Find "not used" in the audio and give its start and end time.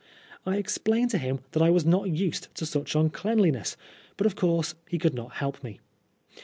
1.85-2.47